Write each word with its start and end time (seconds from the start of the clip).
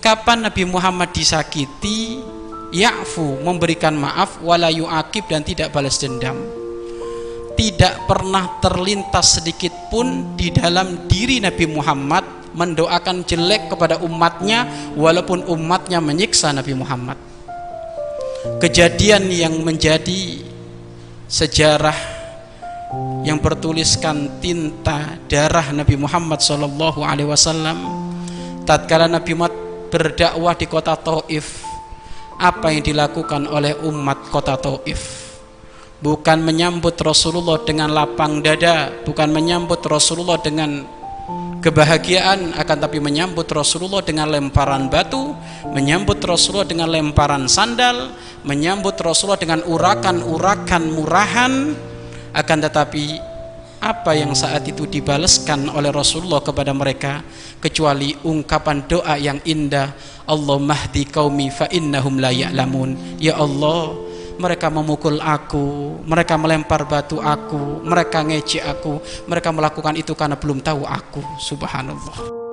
kapan 0.00 0.48
Nabi 0.48 0.64
Muhammad 0.66 1.12
disakiti? 1.12 2.20
Ya'fu 2.70 3.42
memberikan 3.42 3.98
maaf 3.98 4.38
wala 4.40 4.70
yu'akib 4.70 5.26
dan 5.26 5.42
tidak 5.42 5.74
balas 5.74 5.98
dendam. 5.98 6.38
Tidak 7.58 8.08
pernah 8.08 8.58
terlintas 8.62 9.42
sedikit 9.42 9.74
pun 9.92 10.38
di 10.38 10.48
dalam 10.54 11.04
diri 11.10 11.42
Nabi 11.42 11.66
Muhammad 11.68 12.24
mendoakan 12.54 13.26
jelek 13.26 13.70
kepada 13.70 14.00
umatnya 14.02 14.66
walaupun 14.94 15.44
umatnya 15.46 15.98
menyiksa 16.02 16.50
Nabi 16.54 16.72
Muhammad. 16.78 17.18
Kejadian 18.62 19.28
yang 19.28 19.54
menjadi 19.60 20.40
sejarah 21.28 21.94
yang 23.22 23.38
bertuliskan 23.38 24.40
tinta 24.42 25.20
darah 25.28 25.70
Nabi 25.70 25.94
Muhammad 25.94 26.40
Wasallam 26.42 27.78
tatkala 28.64 29.06
Nabi 29.06 29.36
Muhammad 29.36 29.69
berdakwah 29.90 30.54
di 30.54 30.66
kota 30.70 30.94
Taif. 30.94 31.66
Apa 32.40 32.72
yang 32.72 32.86
dilakukan 32.86 33.44
oleh 33.50 33.76
umat 33.84 34.30
kota 34.32 34.56
Taif? 34.56 35.28
Bukan 36.00 36.40
menyambut 36.40 36.96
Rasulullah 36.96 37.60
dengan 37.60 37.92
lapang 37.92 38.40
dada 38.40 38.88
bukan 39.04 39.28
menyambut 39.28 39.84
Rasulullah 39.84 40.40
dengan 40.40 40.80
kebahagiaan 41.60 42.56
akan 42.56 42.76
tapi 42.80 42.98
menyambut 43.04 43.44
Rasulullah 43.52 44.00
dengan 44.00 44.32
lemparan 44.32 44.88
batu 44.88 45.36
menyambut 45.76 46.16
Rasulullah 46.24 46.64
dengan 46.64 46.88
lemparan 46.88 47.44
sandal 47.46 48.16
menyambut 48.48 48.96
Rasulullah 48.96 49.36
dengan 49.36 49.60
urakan-urakan 49.68 50.82
murahan 50.88 51.52
akan 52.32 52.58
tetapi 52.64 53.29
apa 53.80 54.12
yang 54.12 54.36
saat 54.36 54.68
itu 54.68 54.84
dibalaskan 54.84 55.72
oleh 55.72 55.88
Rasulullah 55.88 56.44
kepada 56.44 56.76
mereka 56.76 57.24
kecuali 57.58 58.12
ungkapan 58.28 58.84
doa 58.84 59.16
yang 59.16 59.40
indah 59.48 59.96
Allah 60.28 60.58
mahdi 60.60 61.08
qaumi 61.08 61.48
fa 61.48 61.66
innahum 61.72 62.20
la 62.20 62.30
ya'lamun. 62.30 63.18
Ya 63.18 63.40
Allah 63.40 63.96
mereka 64.36 64.68
memukul 64.72 65.20
aku 65.20 66.00
mereka 66.04 66.36
melempar 66.40 66.88
batu 66.88 67.20
aku 67.20 67.84
mereka 67.84 68.24
ngeci 68.24 68.60
aku 68.60 69.00
mereka 69.28 69.52
melakukan 69.52 69.96
itu 69.96 70.12
karena 70.12 70.36
belum 70.36 70.60
tahu 70.60 70.84
aku. 70.84 71.24
Subhanallah 71.40 72.49